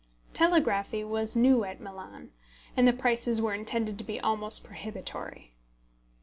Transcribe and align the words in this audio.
Telegraphy 0.33 1.03
was 1.03 1.35
new 1.35 1.63
at 1.63 1.79
Milan, 1.79 2.31
and 2.75 2.87
the 2.87 2.91
prices 2.91 3.39
were 3.39 3.53
intended 3.53 3.99
to 3.99 4.03
be 4.03 4.19
almost 4.19 4.63
prohibitory. 4.63 5.51